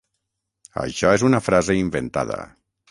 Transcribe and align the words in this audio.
Això 0.85 1.11
és 1.21 1.27
una 1.31 1.43
frase 1.49 1.79
inventada. 1.85 2.45